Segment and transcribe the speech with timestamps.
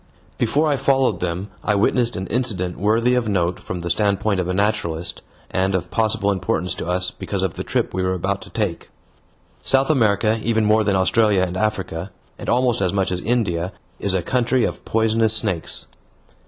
[0.39, 4.47] Before I followed them I witnessed an incident worthy of note from the standpoint of
[4.47, 8.41] a naturalist, and of possible importance to us because of the trip we were about
[8.41, 8.89] to take.
[9.61, 12.09] South America, even more than Australia and Africa,
[12.39, 15.85] and almost as much as India, is a country of poisonous snakes.